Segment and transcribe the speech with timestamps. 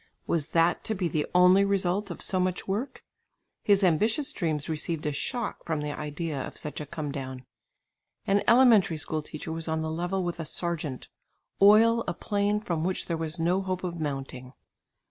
[0.25, 3.03] Was that to be the only result of so much work?
[3.63, 7.45] His ambitious dreams received a shock from the idea of such a come down.
[8.25, 11.07] An elementary school teacher was on a level with a sergeant,
[11.61, 14.53] oil a plane from which there was no hope of mounting.